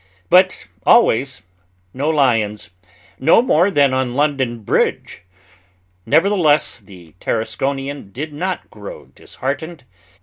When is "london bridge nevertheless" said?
4.15-6.79